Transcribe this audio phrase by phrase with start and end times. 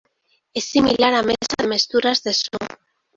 [0.59, 2.67] É similar á mesa de mesturas de son.